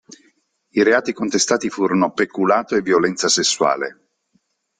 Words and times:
I 0.71 0.81
reati 0.81 1.13
contestati 1.13 1.69
furono 1.69 2.11
peculato 2.11 2.75
e 2.75 2.81
violenza 2.81 3.27
sessuale. 3.27 4.07